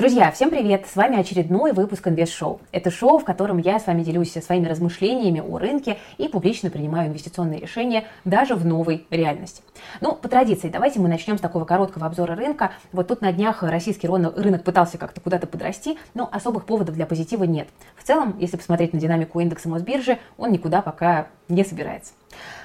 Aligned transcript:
Друзья, 0.00 0.30
всем 0.30 0.48
привет! 0.48 0.86
С 0.86 0.96
вами 0.96 1.18
очередной 1.18 1.72
выпуск 1.72 2.08
Инвест 2.08 2.32
Шоу. 2.32 2.62
Это 2.72 2.90
шоу, 2.90 3.18
в 3.18 3.24
котором 3.26 3.58
я 3.58 3.78
с 3.78 3.86
вами 3.86 4.02
делюсь 4.02 4.32
своими 4.32 4.66
размышлениями 4.66 5.40
о 5.40 5.58
рынке 5.58 5.98
и 6.16 6.26
публично 6.26 6.70
принимаю 6.70 7.10
инвестиционные 7.10 7.60
решения 7.60 8.06
даже 8.24 8.54
в 8.54 8.64
новой 8.64 9.06
реальности. 9.10 9.62
Ну, 10.00 10.14
по 10.14 10.26
традиции, 10.26 10.70
давайте 10.70 11.00
мы 11.00 11.08
начнем 11.10 11.36
с 11.36 11.42
такого 11.42 11.66
короткого 11.66 12.06
обзора 12.06 12.34
рынка. 12.34 12.72
Вот 12.92 13.08
тут 13.08 13.20
на 13.20 13.30
днях 13.30 13.62
российский 13.62 14.08
рынок 14.08 14.64
пытался 14.64 14.96
как-то 14.96 15.20
куда-то 15.20 15.46
подрасти, 15.46 15.98
но 16.14 16.30
особых 16.32 16.64
поводов 16.64 16.94
для 16.94 17.04
позитива 17.04 17.44
нет. 17.44 17.68
В 17.94 18.02
целом, 18.02 18.36
если 18.38 18.56
посмотреть 18.56 18.94
на 18.94 19.00
динамику 19.00 19.38
индекса 19.40 19.68
Мосбиржи, 19.68 20.18
он 20.38 20.50
никуда 20.50 20.80
пока 20.80 21.26
не 21.50 21.62
собирается. 21.62 22.14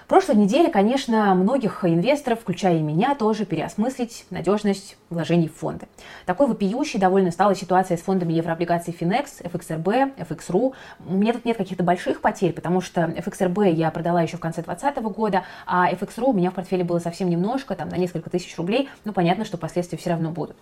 Прошлой 0.07 0.35
неделе, 0.35 0.69
конечно, 0.69 1.33
многих 1.33 1.83
инвесторов, 1.83 2.41
включая 2.41 2.77
и 2.77 2.81
меня, 2.81 3.15
тоже 3.15 3.43
переосмыслить 3.43 4.27
надежность 4.29 4.97
вложений 5.09 5.47
в 5.47 5.57
фонды. 5.57 5.87
Такой 6.27 6.45
вопиющей 6.45 6.99
довольно 6.99 7.31
стала 7.31 7.55
ситуация 7.55 7.97
с 7.97 8.01
фондами 8.01 8.33
еврооблигаций 8.33 8.95
Finex, 8.97 9.41
FXRB, 9.41 10.27
FXRU. 10.29 10.73
У 11.07 11.13
меня 11.13 11.33
тут 11.33 11.43
нет 11.45 11.57
каких-то 11.57 11.83
больших 11.83 12.21
потерь, 12.21 12.53
потому 12.53 12.81
что 12.81 13.01
FXRB 13.01 13.71
я 13.71 13.89
продала 13.89 14.21
еще 14.21 14.37
в 14.37 14.41
конце 14.41 14.61
2020 14.61 15.03
года, 15.15 15.43
а 15.65 15.91
FXRU 15.91 16.25
у 16.25 16.33
меня 16.33 16.51
в 16.51 16.53
портфеле 16.53 16.83
было 16.83 16.99
совсем 16.99 17.27
немножко, 17.27 17.73
там 17.75 17.89
на 17.89 17.95
несколько 17.95 18.29
тысяч 18.29 18.55
рублей, 18.57 18.89
но 19.05 19.11
понятно, 19.11 19.43
что 19.43 19.57
последствия 19.57 19.97
все 19.97 20.11
равно 20.11 20.29
будут. 20.29 20.55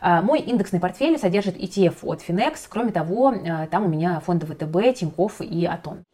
А, 0.00 0.20
мой 0.20 0.40
индексный 0.40 0.80
портфель 0.80 1.16
содержит 1.16 1.56
ETF 1.56 1.98
от 2.02 2.28
Finex, 2.28 2.66
кроме 2.68 2.90
того, 2.90 3.28
а, 3.28 3.68
там 3.68 3.84
у 3.84 3.88
меня 3.88 4.18
фонды 4.18 4.46
ВТБ, 4.46 4.98
Тинькофф 4.98 5.42
и 5.42 5.64
Атон. 5.64 6.04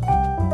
you 0.00 0.51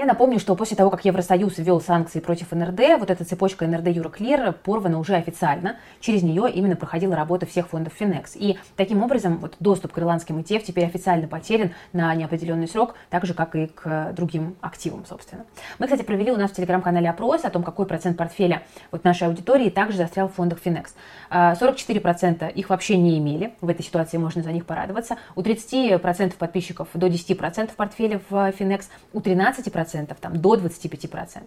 Я 0.00 0.06
напомню, 0.06 0.38
что 0.38 0.56
после 0.56 0.78
того, 0.78 0.88
как 0.88 1.04
Евросоюз 1.04 1.58
ввел 1.58 1.78
санкции 1.78 2.20
против 2.20 2.52
НРД, 2.52 2.98
вот 2.98 3.10
эта 3.10 3.22
цепочка 3.22 3.66
НРД 3.66 3.88
Юроклир 3.88 4.54
порвана 4.54 4.98
уже 4.98 5.14
официально. 5.14 5.76
Через 6.00 6.22
нее 6.22 6.50
именно 6.50 6.74
проходила 6.74 7.14
работа 7.14 7.44
всех 7.44 7.68
фондов 7.68 7.92
Финекс. 7.92 8.34
И 8.34 8.58
таким 8.76 9.02
образом 9.02 9.36
вот 9.36 9.56
доступ 9.60 9.92
к 9.92 9.98
ирландским 9.98 10.38
ETF 10.38 10.62
теперь 10.62 10.86
официально 10.86 11.28
потерян 11.28 11.72
на 11.92 12.14
неопределенный 12.14 12.66
срок, 12.66 12.94
так 13.10 13.26
же, 13.26 13.34
как 13.34 13.54
и 13.54 13.66
к 13.66 14.14
другим 14.16 14.56
активам, 14.62 15.04
собственно. 15.04 15.44
Мы, 15.78 15.84
кстати, 15.84 16.02
провели 16.02 16.32
у 16.32 16.38
нас 16.38 16.50
в 16.50 16.54
телеграм-канале 16.54 17.10
опрос 17.10 17.44
о 17.44 17.50
том, 17.50 17.62
какой 17.62 17.84
процент 17.84 18.16
портфеля 18.16 18.62
вот 18.92 19.04
нашей 19.04 19.28
аудитории 19.28 19.68
также 19.68 19.98
застрял 19.98 20.28
в 20.28 20.32
фондах 20.32 20.60
Финекс. 20.60 20.94
44% 21.30 22.50
их 22.50 22.70
вообще 22.70 22.96
не 22.96 23.18
имели, 23.18 23.52
в 23.60 23.68
этой 23.68 23.84
ситуации 23.84 24.16
можно 24.16 24.42
за 24.42 24.50
них 24.50 24.64
порадоваться. 24.64 25.18
У 25.36 25.42
30% 25.42 26.38
подписчиков 26.38 26.88
до 26.94 27.06
10% 27.06 27.72
портфеля 27.76 28.22
в 28.30 28.50
Финекс, 28.52 28.88
у 29.12 29.20
13% 29.20 29.89
20%, 29.92 30.16
там, 30.20 30.36
до 30.36 30.54
25%. 30.56 31.42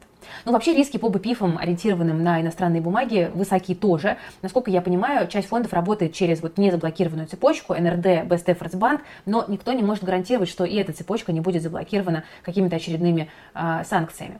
Ну, 0.45 0.51
вообще 0.51 0.73
риски 0.73 0.97
по 0.97 1.09
БПИФам, 1.09 1.57
ориентированным 1.57 2.23
на 2.23 2.41
иностранные 2.41 2.81
бумаги, 2.81 3.31
высоки 3.33 3.75
тоже. 3.75 4.17
Насколько 4.41 4.71
я 4.71 4.81
понимаю, 4.81 5.27
часть 5.27 5.47
фондов 5.47 5.73
работает 5.73 6.13
через 6.13 6.41
вот 6.41 6.57
незаблокированную 6.57 7.27
цепочку 7.27 7.73
НРД, 7.73 8.05
Best 8.25 8.45
Efforts 8.45 8.77
Bank, 8.77 9.01
но 9.25 9.45
никто 9.47 9.73
не 9.73 9.83
может 9.83 10.03
гарантировать, 10.03 10.49
что 10.49 10.65
и 10.65 10.75
эта 10.75 10.93
цепочка 10.93 11.31
не 11.31 11.41
будет 11.41 11.61
заблокирована 11.61 12.23
какими-то 12.43 12.75
очередными 12.75 13.29
э, 13.53 13.83
санкциями. 13.85 14.39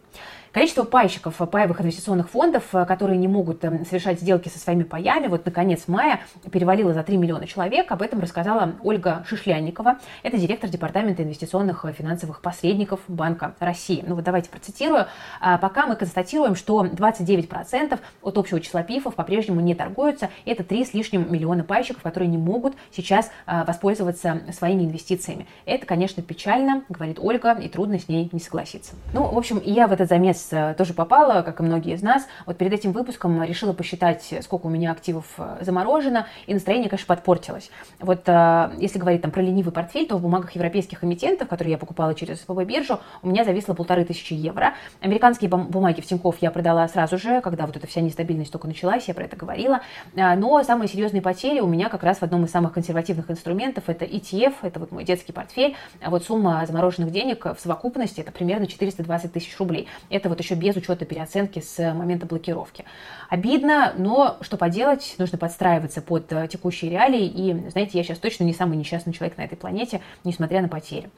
Количество 0.54 0.84
пайщиков 0.84 1.36
паевых 1.50 1.82
инвестиционных 1.82 2.30
фондов, 2.30 2.64
э, 2.74 2.86
которые 2.86 3.18
не 3.18 3.28
могут 3.28 3.66
эм, 3.66 3.84
совершать 3.86 4.22
сделки 4.22 4.50
со 4.50 4.60
своими 4.60 4.84
паями, 4.84 5.26
вот 5.26 5.44
на 5.48 5.52
конец 5.52 5.88
мая 5.88 6.20
перевалило 6.52 6.94
за 6.94 7.02
3 7.02 7.18
миллиона 7.18 7.48
человек. 7.48 7.92
Об 7.92 8.04
этом 8.04 8.20
рассказала 8.20 8.74
Ольга 8.84 9.26
Шишлянникова. 9.28 9.98
Это 10.22 10.38
директор 10.38 10.70
Департамента 10.70 11.24
инвестиционных 11.24 11.86
финансовых 11.98 12.42
посредников 12.42 13.00
Банка 13.08 13.56
России. 13.60 13.93
Ну 14.06 14.16
вот 14.16 14.24
давайте 14.24 14.50
процитирую. 14.50 15.08
«А 15.42 15.58
пока 15.58 15.86
мы 15.86 15.96
констатируем, 15.96 16.56
что 16.56 16.86
29% 16.86 18.00
от 18.22 18.38
общего 18.38 18.60
числа 18.62 18.84
ПИФов 18.84 19.16
по-прежнему 19.16 19.60
не 19.60 19.76
торгуются. 19.76 20.30
Это 20.46 20.64
3 20.64 20.86
с 20.86 20.94
лишним 20.94 21.32
миллиона 21.32 21.64
пайщиков, 21.64 22.02
которые 22.02 22.30
не 22.30 22.38
могут 22.38 22.76
сейчас 22.92 23.32
а, 23.46 23.66
воспользоваться 23.66 24.42
своими 24.52 24.84
инвестициями. 24.84 25.48
Это, 25.66 25.86
конечно, 25.86 26.24
печально, 26.24 26.84
говорит 26.90 27.20
Ольга, 27.20 27.54
и 27.54 27.68
трудно 27.68 28.00
с 28.00 28.08
ней 28.08 28.30
не 28.32 28.40
согласиться. 28.40 28.94
Ну, 29.14 29.26
в 29.26 29.38
общем, 29.38 29.62
я 29.64 29.88
в 29.88 29.92
этот 29.92 30.10
замес 30.10 30.54
Э, 30.54 30.74
тоже 30.76 30.94
попала, 30.94 31.42
как 31.42 31.60
и 31.60 31.64
многие 31.64 31.94
из 31.94 32.02
нас. 32.02 32.28
Вот 32.46 32.58
перед 32.58 32.74
этим 32.74 32.92
выпуском 32.92 33.44
решила 33.44 33.74
посчитать, 33.74 34.34
сколько 34.42 34.68
у 34.68 34.70
меня 34.70 34.92
активов 34.92 35.26
э, 35.38 35.58
заморожено, 35.62 36.28
и 36.48 36.54
настроение, 36.54 36.90
конечно, 36.90 37.08
подпортилось. 37.08 37.72
Вот 38.00 38.24
э, 38.28 38.72
если 38.78 39.00
говорить 39.00 39.22
там 39.22 39.32
про 39.32 39.42
ленивый 39.42 39.74
портфель, 39.74 40.08
то 40.08 40.18
в 40.18 40.22
бумагах 40.22 40.52
европейских 40.52 41.04
эмитентов, 41.04 41.48
которые 41.48 41.74
я 41.74 41.78
покупала 41.78 42.14
через 42.16 42.42
СПБ 42.42 42.64
биржу, 42.66 43.00
у 43.22 43.30
меня 43.30 43.44
зависло 43.44 43.74
полторы 43.84 44.06
тысячи 44.06 44.34
евро. 44.34 44.76
Американские 45.02 45.50
бумаги 45.50 46.00
в 46.00 46.06
Тинькофф 46.06 46.38
я 46.40 46.52
продала 46.52 46.88
сразу 46.88 47.18
же, 47.18 47.42
когда 47.42 47.66
вот 47.66 47.76
эта 47.76 47.86
вся 47.86 48.00
нестабильность 48.00 48.50
только 48.50 48.66
началась, 48.66 49.10
я 49.10 49.14
про 49.14 49.26
это 49.26 49.36
говорила. 49.36 49.82
Но 50.16 50.64
самые 50.64 50.88
серьезные 50.88 51.22
потери 51.22 51.60
у 51.60 51.68
меня 51.68 51.90
как 51.90 52.02
раз 52.04 52.20
в 52.20 52.24
одном 52.24 52.46
из 52.46 52.52
самых 52.52 52.72
консервативных 52.72 53.30
инструментов, 53.30 53.84
это 53.88 54.06
ETF, 54.06 54.54
это 54.62 54.80
вот 54.80 54.94
мой 54.94 55.04
детский 55.04 55.34
портфель. 55.34 55.76
А 56.02 56.10
вот 56.10 56.24
сумма 56.24 56.64
замороженных 56.66 57.12
денег 57.12 57.44
в 57.44 57.58
совокупности 57.60 58.22
это 58.22 58.32
примерно 58.32 58.68
420 58.68 59.34
тысяч 59.34 59.58
рублей. 59.60 59.90
Это 60.10 60.30
вот 60.30 60.40
еще 60.40 60.56
без 60.56 60.78
учета 60.78 61.04
переоценки 61.04 61.60
с 61.60 61.94
момента 61.94 62.26
блокировки. 62.26 62.86
Обидно, 63.30 63.94
но 63.98 64.38
что 64.40 64.56
поделать, 64.56 65.16
нужно 65.18 65.38
подстраиваться 65.38 66.02
под 66.02 66.32
э, 66.32 66.48
текущие 66.48 66.90
реалии. 66.90 67.26
И, 67.26 67.70
знаете, 67.70 67.98
я 67.98 68.04
сейчас 68.06 68.20
точно 68.20 68.46
не 68.46 68.54
самый 68.54 68.78
несчастный 68.78 69.12
человек 69.12 69.38
на 69.38 69.42
этой 69.42 69.58
планете, 69.58 70.00
несмотря 70.24 70.62
на 70.62 70.70
потери. 70.70 71.10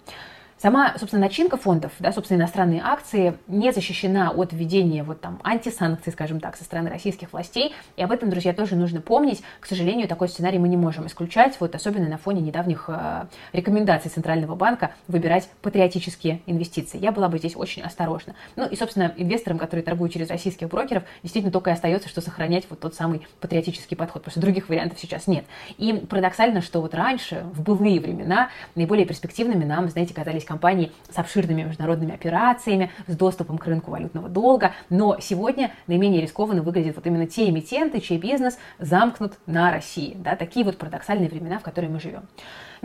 Сама, 0.58 0.96
собственно, 0.98 1.22
начинка 1.22 1.58
фондов, 1.58 1.92
да, 2.00 2.14
собственно, 2.14 2.40
иностранные 2.40 2.82
акции 2.82 3.38
не 3.48 3.74
защищена 3.74 4.32
от 4.32 4.54
введения 4.54 5.04
вот 5.04 5.20
там 5.20 5.42
антисанкций, 5.44 6.14
скажем 6.14 6.40
так, 6.40 6.56
со 6.56 6.64
стороны 6.64 6.90
российских 6.90 7.34
властей. 7.34 7.76
И 7.98 8.04
об 8.04 8.12
этом, 8.14 8.30
друзья, 8.30 8.54
тоже 8.54 8.78
нужно 8.78 9.02
помнить. 9.02 9.44
К 9.60 9.66
сожалению, 9.66 10.08
такой 10.08 10.30
сценарий 10.30 10.58
мы 10.58 10.70
не 10.70 10.78
можем 10.78 11.08
исключать, 11.08 11.58
вот 11.60 11.76
особенно 11.76 12.08
на 12.08 12.18
фоне 12.18 12.40
недавних 12.40 12.86
э, 12.88 13.26
рекомендаций 13.52 14.10
Центрального 14.10 14.56
банка 14.56 14.92
выбирать 15.10 15.50
патриотические 15.62 16.42
инвестиции. 16.46 17.00
Я 17.00 17.12
была 17.12 17.28
бы 17.28 17.38
здесь 17.38 17.58
очень 17.58 17.82
осторожна. 17.82 18.34
Ну 18.56 18.66
и, 18.66 18.78
собственно, 18.78 19.14
инвесторам, 19.18 19.58
которые 19.58 19.84
торгуют 19.84 20.14
через 20.14 20.30
российских 20.30 20.70
брокеров, 20.70 21.04
действительно 21.22 21.52
только 21.52 21.72
и 21.72 21.74
остается, 21.74 22.08
что 22.08 22.22
сохранять 22.22 22.66
вот 22.70 22.80
тот 22.80 22.96
самый 22.96 23.28
патриотический 23.42 23.98
подход, 23.98 24.24
потому 24.24 24.32
что 24.32 24.40
других 24.40 24.70
вариантов 24.70 25.00
сейчас 25.00 25.28
нет. 25.28 25.44
И 25.78 25.92
парадоксально, 25.94 26.62
что 26.62 26.80
вот 26.80 26.94
раньше, 26.94 27.46
в 27.52 27.62
былые 27.62 28.00
времена, 28.00 28.50
наиболее 28.76 29.06
перспективными 29.06 29.66
нам, 29.66 29.90
знаете, 29.90 30.14
казались 30.14 30.45
есть 30.46 30.48
компании 30.48 30.92
с 31.10 31.18
обширными 31.18 31.64
международными 31.64 32.14
операциями, 32.14 32.92
с 33.08 33.16
доступом 33.16 33.58
к 33.58 33.66
рынку 33.66 33.92
валютного 33.92 34.30
долга, 34.30 34.72
но 34.90 35.18
сегодня 35.20 35.72
наименее 35.88 36.22
рискованно 36.22 36.62
выглядят 36.62 36.96
вот 36.96 37.06
именно 37.08 37.26
те 37.26 37.50
эмитенты, 37.50 38.00
чей 38.00 38.18
бизнес 38.18 38.58
замкнут 38.80 39.34
на 39.48 39.72
России. 39.72 40.16
Да, 40.16 40.36
такие 40.36 40.66
вот 40.66 40.78
парадоксальные 40.78 41.30
времена, 41.30 41.58
в 41.58 41.64
которые 41.64 41.90
мы 41.90 42.00
живем. 42.00 42.24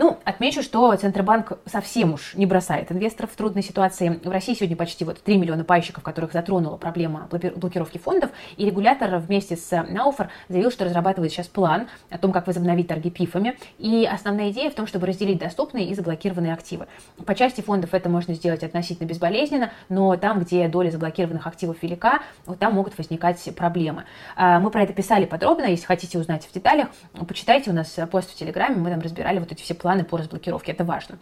Ну, 0.03 0.17
отмечу, 0.25 0.63
что 0.63 0.97
Центробанк 0.97 1.59
совсем 1.67 2.15
уж 2.15 2.33
не 2.35 2.47
бросает 2.47 2.91
инвесторов 2.91 3.33
в 3.33 3.37
трудной 3.37 3.63
ситуации. 3.63 4.19
В 4.25 4.31
России 4.31 4.55
сегодня 4.55 4.75
почти 4.75 5.05
вот 5.05 5.23
3 5.23 5.37
миллиона 5.37 5.63
пайщиков, 5.63 6.03
которых 6.03 6.33
затронула 6.33 6.79
проблема 6.79 7.29
блокировки 7.31 7.99
фондов, 7.99 8.31
и 8.57 8.65
регулятор 8.65 9.19
вместе 9.19 9.57
с 9.57 9.85
Науфор 9.91 10.31
заявил, 10.49 10.71
что 10.71 10.87
разрабатывает 10.87 11.31
сейчас 11.33 11.49
план 11.49 11.87
о 12.09 12.17
том, 12.17 12.33
как 12.33 12.47
возобновить 12.47 12.89
торги 12.89 13.11
пифами. 13.11 13.59
И 13.77 14.09
основная 14.11 14.49
идея 14.53 14.71
в 14.71 14.75
том, 14.75 14.87
чтобы 14.87 15.07
разделить 15.07 15.37
доступные 15.37 15.91
и 15.91 15.95
заблокированные 15.95 16.55
активы. 16.55 16.87
По 17.27 17.35
части 17.35 17.61
фондов 17.61 17.93
это 17.93 18.09
можно 18.09 18.33
сделать 18.33 18.65
относительно 18.65 19.07
безболезненно, 19.07 19.71
но 19.91 20.17
там, 20.17 20.41
где 20.41 20.67
доля 20.69 20.91
заблокированных 20.91 21.47
активов 21.47 21.77
велика, 21.83 22.21
вот 22.47 22.59
там 22.59 22.73
могут 22.73 22.97
возникать 22.97 23.47
проблемы. 23.55 24.05
А, 24.35 24.61
мы 24.61 24.71
про 24.71 24.83
это 24.83 24.95
писали 24.95 25.27
подробно, 25.27 25.67
если 25.67 25.85
хотите 25.85 26.19
узнать 26.19 26.47
в 26.47 26.55
деталях, 26.55 26.89
почитайте 27.29 27.71
у 27.71 27.75
нас 27.75 27.99
пост 28.11 28.31
в 28.31 28.35
Телеграме, 28.35 28.77
мы 28.77 28.89
там 28.89 29.01
разбирали 29.01 29.39
вот 29.41 29.53
эти 29.53 29.63
все 29.63 29.75
планы 29.75 29.90
планы 29.91 30.05
по 30.05 30.17
разблокировке. 30.17 30.71
Это 30.71 30.85
важно. 30.85 31.19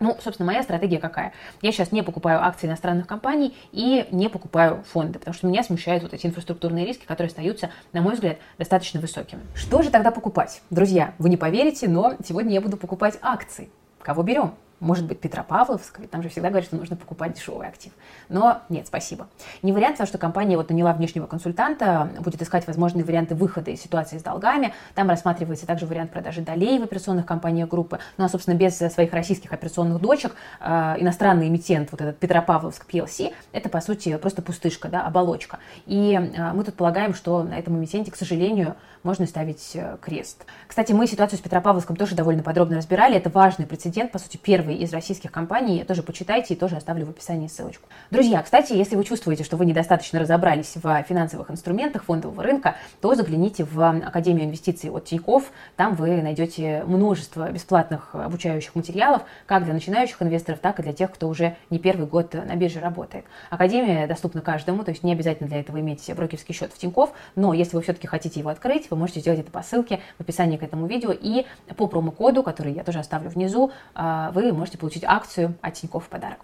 Ну, 0.00 0.16
собственно, 0.20 0.48
моя 0.48 0.64
стратегия 0.64 0.98
какая? 0.98 1.32
Я 1.62 1.70
сейчас 1.70 1.92
не 1.92 2.02
покупаю 2.02 2.44
акции 2.44 2.66
иностранных 2.66 3.06
компаний 3.06 3.56
и 3.70 4.08
не 4.10 4.28
покупаю 4.28 4.82
фонды, 4.92 5.20
потому 5.20 5.34
что 5.34 5.46
меня 5.46 5.62
смущают 5.62 6.02
вот 6.02 6.12
эти 6.12 6.26
инфраструктурные 6.26 6.84
риски, 6.84 7.04
которые 7.04 7.28
остаются, 7.28 7.70
на 7.92 8.00
мой 8.00 8.14
взгляд, 8.14 8.38
достаточно 8.58 9.00
высокими. 9.00 9.42
Что 9.54 9.82
же 9.82 9.90
тогда 9.90 10.10
покупать? 10.10 10.62
Друзья, 10.70 11.14
вы 11.18 11.28
не 11.28 11.36
поверите, 11.36 11.88
но 11.88 12.14
сегодня 12.24 12.54
я 12.54 12.60
буду 12.60 12.76
покупать 12.76 13.18
акции. 13.22 13.70
Кого 14.02 14.24
берем? 14.24 14.54
Может 14.80 15.06
быть, 15.06 15.20
Петропавловск, 15.20 15.98
ведь 15.98 16.10
там 16.10 16.22
же 16.22 16.28
всегда 16.28 16.48
говорят, 16.48 16.66
что 16.66 16.76
нужно 16.76 16.96
покупать 16.96 17.34
дешевый 17.34 17.66
актив. 17.66 17.92
Но 18.28 18.62
нет, 18.68 18.86
спасибо. 18.86 19.28
Не 19.62 19.72
вариант, 19.72 19.94
потому 19.94 20.08
что 20.08 20.18
компания 20.18 20.56
вот 20.56 20.70
наняла 20.70 20.92
внешнего 20.92 21.26
консультанта, 21.26 22.10
будет 22.20 22.40
искать 22.42 22.66
возможные 22.66 23.04
варианты 23.04 23.34
выхода 23.34 23.70
из 23.70 23.80
ситуации 23.80 24.18
с 24.18 24.22
долгами. 24.22 24.72
Там 24.94 25.08
рассматривается 25.08 25.66
также 25.66 25.86
вариант 25.86 26.12
продажи 26.12 26.42
долей 26.42 26.78
в 26.78 26.82
операционных 26.82 27.26
компаниях 27.26 27.68
группы. 27.68 27.98
Ну 28.16 28.24
а, 28.24 28.28
собственно, 28.28 28.54
без 28.54 28.76
своих 28.76 29.12
российских 29.12 29.52
операционных 29.52 30.00
дочек 30.00 30.34
э, 30.60 30.96
иностранный 30.98 31.48
эмитент, 31.48 31.90
вот 31.90 32.00
этот 32.00 32.18
Петропавловск 32.18 32.86
PLC, 32.88 33.32
это, 33.52 33.68
по 33.68 33.80
сути, 33.80 34.16
просто 34.16 34.42
пустышка, 34.42 34.88
да, 34.88 35.02
оболочка. 35.04 35.58
И 35.86 36.12
э, 36.14 36.52
мы 36.52 36.64
тут 36.64 36.74
полагаем, 36.74 37.14
что 37.14 37.42
на 37.42 37.58
этом 37.58 37.76
эмитенте, 37.76 38.10
к 38.10 38.16
сожалению, 38.16 38.76
можно 39.02 39.26
ставить 39.26 39.72
э, 39.74 39.96
крест. 40.00 40.44
Кстати, 40.66 40.92
мы 40.92 41.06
ситуацию 41.06 41.38
с 41.38 41.42
Петропавловском 41.42 41.96
тоже 41.96 42.14
довольно 42.14 42.42
подробно 42.42 42.76
разбирали. 42.76 43.16
Это 43.16 43.30
важный 43.30 43.66
прецедент, 43.66 44.12
по 44.12 44.18
сути, 44.18 44.36
первый 44.36 44.67
первой 44.68 44.82
из 44.82 44.92
российских 44.92 45.32
компаний. 45.32 45.84
Тоже 45.84 46.02
почитайте 46.02 46.54
и 46.54 46.56
тоже 46.56 46.76
оставлю 46.76 47.06
в 47.06 47.10
описании 47.10 47.48
ссылочку. 47.48 47.88
Друзья, 48.10 48.42
кстати, 48.42 48.72
если 48.72 48.96
вы 48.96 49.04
чувствуете, 49.04 49.44
что 49.44 49.56
вы 49.56 49.64
недостаточно 49.66 50.20
разобрались 50.20 50.74
в 50.76 51.02
финансовых 51.08 51.50
инструментах 51.50 52.04
фондового 52.04 52.42
рынка, 52.42 52.76
то 53.00 53.14
загляните 53.14 53.64
в 53.64 53.80
Академию 53.82 54.44
инвестиций 54.44 54.90
от 54.90 55.04
Тинькофф. 55.04 55.50
Там 55.76 55.94
вы 55.94 56.20
найдете 56.22 56.84
множество 56.86 57.50
бесплатных 57.50 58.14
обучающих 58.14 58.74
материалов, 58.74 59.22
как 59.46 59.64
для 59.64 59.72
начинающих 59.72 60.20
инвесторов, 60.22 60.60
так 60.60 60.78
и 60.80 60.82
для 60.82 60.92
тех, 60.92 61.10
кто 61.12 61.28
уже 61.28 61.56
не 61.70 61.78
первый 61.78 62.06
год 62.06 62.34
на 62.34 62.54
бирже 62.56 62.80
работает. 62.80 63.24
Академия 63.50 64.06
доступна 64.06 64.40
каждому, 64.40 64.84
то 64.84 64.90
есть 64.90 65.02
не 65.02 65.12
обязательно 65.12 65.48
для 65.48 65.60
этого 65.60 65.80
иметь 65.80 66.10
брокерский 66.14 66.54
счет 66.54 66.72
в 66.72 66.78
Тинькофф, 66.78 67.10
но 67.36 67.54
если 67.54 67.76
вы 67.76 67.82
все-таки 67.82 68.06
хотите 68.06 68.40
его 68.40 68.50
открыть, 68.50 68.90
вы 68.90 68.96
можете 68.96 69.20
сделать 69.20 69.40
это 69.40 69.50
по 69.50 69.62
ссылке 69.62 70.00
в 70.18 70.20
описании 70.20 70.56
к 70.56 70.62
этому 70.62 70.86
видео 70.86 71.12
и 71.12 71.46
по 71.76 71.86
промокоду, 71.86 72.42
который 72.42 72.72
я 72.72 72.84
тоже 72.84 72.98
оставлю 72.98 73.30
внизу, 73.30 73.72
а, 73.94 74.30
вы 74.32 74.52
можете 74.58 74.78
получить 74.78 75.04
акцию 75.04 75.54
от 75.62 75.74
Тинькофф 75.74 76.04
в 76.04 76.08
подарок. 76.08 76.40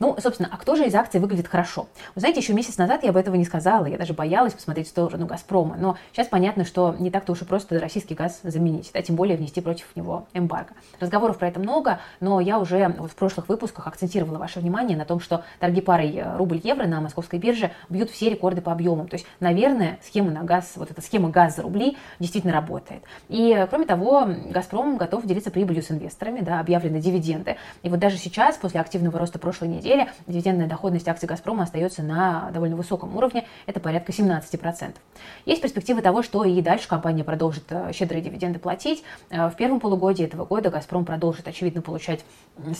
Ну, 0.00 0.16
собственно, 0.20 0.48
а 0.52 0.56
кто 0.56 0.76
же 0.76 0.86
из 0.86 0.94
акций 0.94 1.20
выглядит 1.20 1.48
хорошо? 1.48 1.88
Вы 2.14 2.20
знаете, 2.20 2.40
еще 2.40 2.52
месяц 2.52 2.78
назад 2.78 3.02
я 3.02 3.10
об 3.10 3.16
этого 3.16 3.34
не 3.34 3.44
сказала, 3.44 3.86
я 3.86 3.98
даже 3.98 4.14
боялась 4.14 4.54
посмотреть 4.54 4.86
в 4.86 4.90
сторону 4.90 5.26
«Газпрома», 5.26 5.76
но 5.78 5.96
сейчас 6.12 6.28
понятно, 6.28 6.64
что 6.64 6.94
не 6.98 7.10
так-то 7.10 7.32
уж 7.32 7.42
и 7.42 7.44
просто 7.44 7.78
российский 7.78 8.14
газ 8.14 8.40
заменить, 8.42 8.90
да, 8.92 9.02
тем 9.02 9.16
более 9.16 9.36
внести 9.36 9.60
против 9.60 9.86
него 9.96 10.26
эмбарго. 10.34 10.70
Разговоров 11.00 11.38
про 11.38 11.48
это 11.48 11.60
много, 11.60 12.00
но 12.20 12.40
я 12.40 12.58
уже 12.58 12.94
вот 12.98 13.10
в 13.10 13.14
прошлых 13.14 13.48
выпусках 13.48 13.86
акцентировала 13.86 14.38
ваше 14.38 14.60
внимание 14.60 14.96
на 14.96 15.04
том, 15.04 15.20
что 15.20 15.44
торги 15.60 15.80
парой 15.80 16.14
э, 16.16 16.36
рубль-евро 16.36 16.86
на 16.86 17.00
московской 17.00 17.38
бирже 17.38 17.70
бьют 17.88 18.10
все 18.10 18.30
рекорды 18.30 18.60
по 18.60 18.72
объемам. 18.72 19.08
То 19.08 19.14
есть, 19.14 19.26
наверное, 19.40 19.98
схема 20.02 20.30
на 20.30 20.42
газ, 20.44 20.72
вот 20.76 20.90
эта 20.90 21.00
схема 21.00 21.30
газ 21.30 21.56
за 21.56 21.62
рубли 21.62 21.96
действительно 22.18 22.52
работает. 22.52 23.02
И, 23.28 23.66
кроме 23.70 23.86
того, 23.86 24.28
«Газпром» 24.50 24.96
готов 24.96 25.26
делиться 25.26 25.50
прибылью 25.50 25.82
с 25.82 25.90
инвесторами, 25.90 26.40
да, 26.40 26.60
объявлены 26.60 27.00
дивиденды. 27.00 27.56
И 27.82 27.88
вот 27.88 27.98
даже 27.98 28.16
сейчас, 28.16 28.56
после 28.56 28.80
активного 28.80 29.18
роста 29.18 29.38
прошлой 29.58 29.74
неделе 29.76 30.08
дивидендная 30.28 30.68
доходность 30.68 31.08
акций 31.08 31.26
«Газпрома» 31.26 31.64
остается 31.64 32.02
на 32.02 32.50
довольно 32.52 32.76
высоком 32.76 33.16
уровне, 33.16 33.44
это 33.66 33.80
порядка 33.80 34.12
17%. 34.12 34.94
Есть 35.46 35.62
перспективы 35.62 36.00
того, 36.00 36.22
что 36.22 36.44
и 36.44 36.62
дальше 36.62 36.86
компания 36.86 37.24
продолжит 37.24 37.64
э, 37.70 37.90
щедрые 37.92 38.22
дивиденды 38.22 38.60
платить. 38.60 39.02
Э, 39.30 39.48
в 39.48 39.56
первом 39.56 39.80
полугодии 39.80 40.24
этого 40.24 40.44
года 40.44 40.70
«Газпром» 40.70 41.04
продолжит, 41.04 41.48
очевидно, 41.48 41.82
получать 41.82 42.24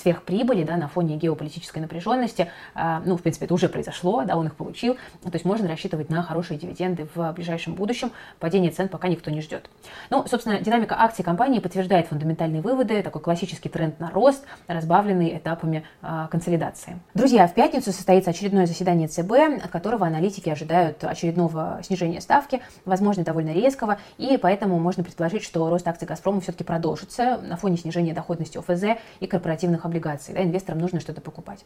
сверхприбыли 0.00 0.62
да, 0.62 0.76
на 0.76 0.86
фоне 0.86 1.16
геополитической 1.16 1.80
напряженности. 1.80 2.48
Э, 2.76 3.00
ну, 3.04 3.16
в 3.16 3.22
принципе, 3.22 3.46
это 3.46 3.54
уже 3.54 3.68
произошло, 3.68 4.22
да, 4.24 4.36
он 4.36 4.46
их 4.46 4.54
получил. 4.54 4.94
То 5.24 5.32
есть 5.32 5.44
можно 5.44 5.66
рассчитывать 5.68 6.10
на 6.10 6.22
хорошие 6.22 6.58
дивиденды 6.58 7.08
в 7.14 7.32
ближайшем 7.32 7.74
будущем. 7.74 8.12
Падение 8.38 8.70
цен 8.70 8.88
пока 8.88 9.08
никто 9.08 9.32
не 9.32 9.40
ждет. 9.40 9.68
Ну, 10.10 10.24
собственно, 10.28 10.60
динамика 10.60 10.94
акций 10.96 11.24
компании 11.24 11.58
подтверждает 11.58 12.06
фундаментальные 12.06 12.62
выводы, 12.62 13.02
такой 13.02 13.20
классический 13.20 13.68
тренд 13.68 13.98
на 13.98 14.10
рост, 14.10 14.44
разбавленный 14.68 15.36
этапами 15.36 15.84
консолидации. 16.30 16.67
Друзья, 17.14 17.46
в 17.46 17.54
пятницу 17.54 17.92
состоится 17.92 18.30
очередное 18.30 18.66
заседание 18.66 19.08
ЦБ, 19.08 19.64
от 19.64 19.70
которого 19.70 20.06
аналитики 20.06 20.48
ожидают 20.48 21.02
очередного 21.04 21.80
снижения 21.82 22.20
ставки, 22.20 22.60
возможно, 22.84 23.24
довольно 23.24 23.52
резкого, 23.52 23.98
и 24.18 24.36
поэтому 24.36 24.78
можно 24.78 25.02
предположить, 25.04 25.42
что 25.42 25.68
рост 25.70 25.86
акций 25.88 26.06
«Газпрома» 26.06 26.40
все-таки 26.40 26.64
продолжится 26.64 27.38
на 27.38 27.56
фоне 27.56 27.76
снижения 27.76 28.12
доходности 28.12 28.58
ОФЗ 28.58 28.98
и 29.20 29.26
корпоративных 29.26 29.84
облигаций. 29.84 30.34
Да, 30.34 30.42
инвесторам 30.42 30.80
нужно 30.80 31.00
что-то 31.00 31.20
покупать. 31.20 31.64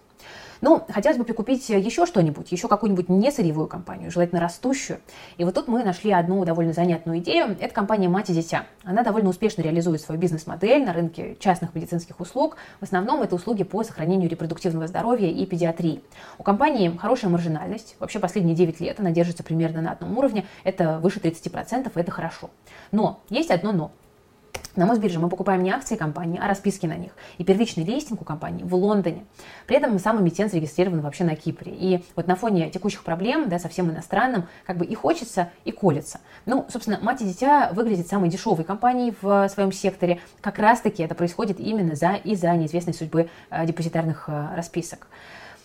Ну, 0.60 0.82
хотелось 0.88 1.18
бы 1.18 1.24
прикупить 1.24 1.68
еще 1.68 2.06
что-нибудь, 2.06 2.52
еще 2.52 2.68
какую-нибудь 2.68 3.08
не 3.08 3.30
сырьевую 3.30 3.66
компанию, 3.66 4.10
желательно 4.10 4.40
растущую. 4.40 5.00
И 5.36 5.44
вот 5.44 5.54
тут 5.54 5.68
мы 5.68 5.82
нашли 5.82 6.12
одну 6.12 6.44
довольно 6.44 6.72
занятную 6.72 7.18
идею. 7.18 7.56
Это 7.60 7.74
компания 7.74 8.08
«Мать 8.08 8.30
и 8.30 8.32
дитя». 8.32 8.66
Она 8.84 9.02
довольно 9.02 9.30
успешно 9.30 9.62
реализует 9.62 10.00
свою 10.00 10.20
бизнес-модель 10.20 10.84
на 10.84 10.92
рынке 10.92 11.36
частных 11.40 11.74
медицинских 11.74 12.20
услуг. 12.20 12.56
В 12.80 12.84
основном 12.84 13.22
это 13.22 13.34
услуги 13.34 13.64
по 13.64 13.82
сохранению 13.82 14.30
репродуктивного 14.30 14.86
здоровья 14.92 15.30
и 15.30 15.46
педиатрии. 15.46 16.02
У 16.36 16.42
компании 16.42 16.94
хорошая 16.98 17.30
маржинальность. 17.30 17.96
Вообще 17.98 18.18
последние 18.18 18.54
9 18.54 18.78
лет 18.80 19.00
она 19.00 19.10
держится 19.10 19.42
примерно 19.42 19.80
на 19.80 19.92
одном 19.92 20.18
уровне. 20.18 20.44
Это 20.64 20.98
выше 20.98 21.18
30%, 21.18 21.90
и 21.94 21.98
это 21.98 22.10
хорошо. 22.10 22.50
Но 22.90 23.20
есть 23.30 23.50
одно 23.50 23.72
но. 23.72 23.90
На 24.74 24.86
Мосбирже 24.86 25.18
мы 25.18 25.28
покупаем 25.28 25.62
не 25.62 25.70
акции 25.70 25.96
компании, 25.96 26.40
а 26.42 26.48
расписки 26.48 26.86
на 26.86 26.96
них. 26.96 27.12
И 27.36 27.44
первичный 27.44 27.84
листинг 27.84 28.22
у 28.22 28.24
компании 28.24 28.64
в 28.64 28.74
Лондоне. 28.74 29.24
При 29.66 29.76
этом 29.76 29.98
сам 29.98 30.22
эмитент 30.22 30.50
зарегистрирован 30.50 31.02
вообще 31.02 31.24
на 31.24 31.36
Кипре. 31.36 31.72
И 31.74 32.02
вот 32.16 32.26
на 32.26 32.36
фоне 32.36 32.70
текущих 32.70 33.04
проблем, 33.04 33.50
да, 33.50 33.58
совсем 33.58 33.90
иностранным, 33.90 34.48
как 34.64 34.78
бы 34.78 34.86
и 34.86 34.94
хочется, 34.94 35.50
и 35.66 35.72
колется. 35.72 36.20
Ну, 36.46 36.66
собственно, 36.70 36.98
мать 37.02 37.20
и 37.20 37.24
дитя 37.24 37.70
выглядит 37.74 38.08
самой 38.08 38.30
дешевой 38.30 38.64
компанией 38.64 39.14
в 39.20 39.46
своем 39.50 39.72
секторе. 39.72 40.20
Как 40.40 40.58
раз-таки 40.58 41.02
это 41.02 41.14
происходит 41.14 41.60
именно 41.60 41.94
за, 41.94 42.14
из-за 42.14 42.50
неизвестной 42.54 42.94
судьбы 42.94 43.28
э, 43.50 43.66
депозитарных 43.66 44.24
э, 44.28 44.54
расписок. 44.56 45.06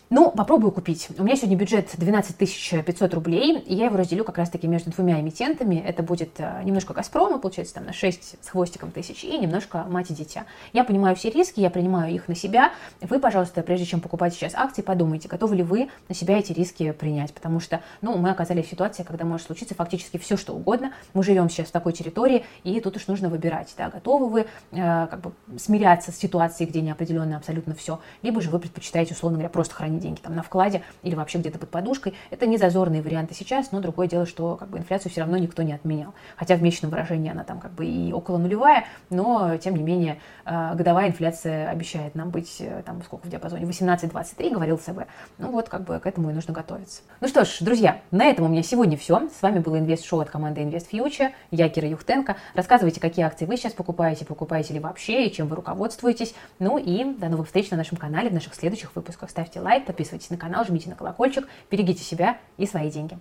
Ну, 0.10 0.32
попробую 0.32 0.72
купить. 0.72 1.10
У 1.18 1.24
меня 1.24 1.36
сегодня 1.36 1.58
бюджет 1.58 1.90
12 1.98 2.38
500 2.38 3.14
рублей, 3.14 3.60
и 3.60 3.76
я 3.76 3.88
его 3.88 3.98
разделю 3.98 4.24
как 4.24 4.38
раз-таки 4.38 4.66
между 4.66 4.90
двумя 4.92 5.20
эмитентами. 5.20 5.84
Это 5.86 6.02
будет 6.02 6.30
э, 6.38 6.62
немножко 6.64 6.94
«Газпрома», 6.94 7.40
получается, 7.40 7.74
там 7.74 7.86
на 7.86 7.92
6 7.92 8.38
с 8.42 8.48
хвостиком 8.48 8.92
тысяч, 8.92 9.26
и 9.26 9.38
немножко 9.38 9.84
«Мать 9.90 10.10
и 10.12 10.14
дитя». 10.14 10.46
Я 10.72 10.86
понимаю 10.86 11.18
все 11.18 11.30
риски, 11.30 11.60
я 11.60 11.70
принимаю 11.70 12.14
их 12.16 12.30
на 12.30 12.36
себя. 12.36 12.72
Вы, 13.02 13.20
пожалуйста, 13.20 13.62
прежде 13.64 13.86
чем 13.86 14.00
покупать 14.00 14.34
сейчас 14.34 14.56
акции, 14.56 14.82
подумайте, 14.82 15.28
готовы 15.28 15.58
ли 15.58 15.64
вы 15.64 15.90
на 16.08 16.16
себя 16.16 16.40
эти 16.40 16.54
риски 16.54 16.92
принять, 16.92 17.34
потому 17.34 17.60
что, 17.60 17.82
ну, 18.02 18.18
мы 18.18 18.30
оказались 18.30 18.68
в 18.68 18.70
ситуации, 18.70 19.04
когда 19.04 19.26
может 19.26 19.48
случиться 19.48 19.76
фактически 19.76 20.16
все, 20.16 20.38
что 20.38 20.54
угодно. 20.54 20.94
Мы 21.16 21.22
живем 21.22 21.50
сейчас 21.50 21.68
в 21.68 21.72
такой 21.72 21.92
территории, 21.92 22.46
и 22.64 22.80
тут 22.80 22.96
уж 22.96 23.08
нужно 23.08 23.28
выбирать, 23.28 23.74
да, 23.78 23.90
готовы 23.90 24.30
вы 24.30 24.46
э, 24.72 25.08
как 25.08 25.20
бы 25.20 25.34
смиряться 25.58 26.14
с 26.14 26.18
ситуацией, 26.18 26.70
где 26.70 26.80
неопределенно 26.80 27.36
абсолютно 27.36 27.76
все, 27.76 28.00
либо 28.22 28.40
же 28.40 28.50
вы 28.50 28.60
предпочитаете, 28.60 29.14
условно 29.14 29.40
говоря, 29.40 29.50
просто 29.50 29.76
хранить 29.76 29.97
деньги 30.00 30.20
там 30.20 30.36
на 30.36 30.44
вкладе 30.44 30.84
или 31.04 31.16
вообще 31.16 31.38
где-то 31.40 31.60
под 31.60 31.70
подушкой. 31.70 32.14
Это 32.30 32.46
не 32.46 32.58
зазорные 32.58 33.02
варианты 33.02 33.34
сейчас, 33.34 33.72
но 33.72 33.80
другое 33.80 34.08
дело, 34.08 34.26
что 34.26 34.56
как 34.56 34.70
бы 34.70 34.78
инфляцию 34.78 35.12
все 35.12 35.22
равно 35.22 35.38
никто 35.38 35.64
не 35.64 35.74
отменял. 35.74 36.14
Хотя 36.36 36.56
в 36.56 36.62
месячном 36.62 36.92
выражении 36.92 37.32
она 37.32 37.44
там 37.44 37.60
как 37.60 37.72
бы 37.72 37.86
и 37.86 38.12
около 38.14 38.38
нулевая, 38.38 38.86
но 39.10 39.58
тем 39.58 39.76
не 39.76 39.84
менее 39.84 40.20
э, 40.46 40.76
годовая 40.76 41.08
инфляция 41.08 41.70
обещает 41.70 42.16
нам 42.16 42.30
быть 42.30 42.58
э, 42.60 42.84
там 42.86 43.02
сколько 43.04 43.28
в 43.28 43.30
диапазоне 43.30 43.66
18-23, 43.66 44.54
говорил 44.54 44.78
ЦБ. 44.78 45.08
Ну 45.38 45.52
вот 45.52 45.70
как 45.70 45.84
бы 45.84 46.00
к 46.00 46.06
этому 46.06 46.30
и 46.30 46.34
нужно 46.34 46.54
готовиться. 46.54 47.02
Ну 47.22 47.28
что 47.28 47.46
ж, 47.46 47.58
друзья, 47.62 48.02
на 48.12 48.26
этом 48.26 48.46
у 48.46 48.48
меня 48.48 48.64
сегодня 48.64 48.98
все. 48.98 49.28
С 49.30 49.42
вами 49.42 49.60
был 49.60 49.78
Инвест-шоу 49.78 50.20
от 50.20 50.30
команды 50.30 50.62
Invest 50.62 50.90
Future. 50.92 51.32
Я 51.52 51.70
Кира 51.70 51.88
Юхтенко. 51.88 52.38
Рассказывайте, 52.54 53.00
какие 53.00 53.26
акции 53.26 53.46
вы 53.46 53.58
сейчас 53.58 53.74
покупаете, 53.74 54.26
покупаете 54.26 54.74
ли 54.74 54.80
вообще 54.80 55.28
и 55.28 55.34
чем 55.34 55.48
вы 55.48 55.56
руководствуетесь. 55.56 56.36
Ну 56.60 56.78
и 56.78 57.04
до 57.04 57.30
новых 57.30 57.48
встреч 57.48 57.72
на 57.72 57.78
нашем 57.78 57.98
канале 57.98 58.30
в 58.30 58.34
наших 58.34 58.54
следующих 58.56 58.96
выпусках. 58.96 59.30
Ставьте 59.30 59.60
лайк, 59.60 59.86
подписывайтесь 59.88 60.30
на 60.30 60.38
канал, 60.38 60.64
жмите 60.66 60.90
на 60.90 60.96
колокольчик, 60.96 61.48
берегите 61.72 62.04
себя 62.04 62.38
и 62.58 62.68
свои 62.68 62.92
деньги. 62.92 63.18